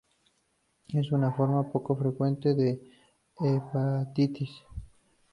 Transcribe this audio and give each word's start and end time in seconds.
Es 0.93 1.11
una 1.11 1.31
forma 1.31 1.71
poco 1.71 1.95
frecuente 1.95 2.55
de 2.55 2.81
hepatitis. 3.39 4.49